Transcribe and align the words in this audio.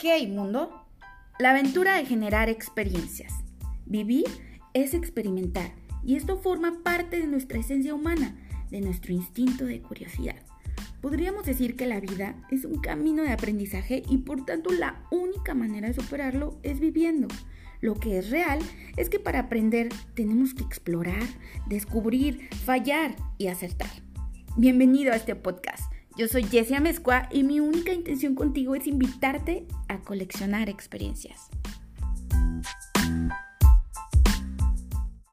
Ok, 0.00 0.28
mundo. 0.28 0.86
La 1.40 1.50
aventura 1.50 1.96
de 1.96 2.06
generar 2.06 2.48
experiencias. 2.48 3.32
Vivir 3.84 4.26
es 4.72 4.94
experimentar 4.94 5.72
y 6.04 6.14
esto 6.14 6.38
forma 6.38 6.84
parte 6.84 7.18
de 7.18 7.26
nuestra 7.26 7.58
esencia 7.58 7.96
humana, 7.96 8.36
de 8.70 8.80
nuestro 8.80 9.12
instinto 9.12 9.64
de 9.64 9.82
curiosidad. 9.82 10.36
Podríamos 11.00 11.46
decir 11.46 11.74
que 11.74 11.86
la 11.86 11.98
vida 11.98 12.36
es 12.48 12.64
un 12.64 12.80
camino 12.80 13.24
de 13.24 13.32
aprendizaje 13.32 14.04
y 14.08 14.18
por 14.18 14.44
tanto 14.44 14.70
la 14.70 15.02
única 15.10 15.54
manera 15.54 15.88
de 15.88 15.94
superarlo 15.94 16.60
es 16.62 16.78
viviendo. 16.78 17.26
Lo 17.80 17.96
que 17.96 18.18
es 18.18 18.30
real 18.30 18.60
es 18.96 19.10
que 19.10 19.18
para 19.18 19.40
aprender 19.40 19.88
tenemos 20.14 20.54
que 20.54 20.62
explorar, 20.62 21.24
descubrir, 21.66 22.48
fallar 22.64 23.16
y 23.36 23.48
acertar. 23.48 23.90
Bienvenido 24.56 25.12
a 25.12 25.16
este 25.16 25.34
podcast. 25.34 25.92
Yo 26.18 26.26
soy 26.26 26.42
Jessia 26.42 26.80
Mezcua 26.80 27.28
y 27.30 27.44
mi 27.44 27.60
única 27.60 27.92
intención 27.92 28.34
contigo 28.34 28.74
es 28.74 28.88
invitarte 28.88 29.68
a 29.86 30.00
coleccionar 30.00 30.68
experiencias. 30.68 31.48